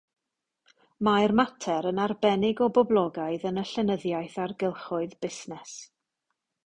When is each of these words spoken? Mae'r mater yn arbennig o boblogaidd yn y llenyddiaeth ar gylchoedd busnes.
Mae'r 1.07 1.33
mater 1.39 1.87
yn 1.89 2.01
arbennig 2.07 2.63
o 2.67 2.69
boblogaidd 2.77 3.45
yn 3.51 3.63
y 3.65 3.67
llenyddiaeth 3.73 4.39
ar 4.47 4.55
gylchoedd 4.65 5.15
busnes. 5.27 5.77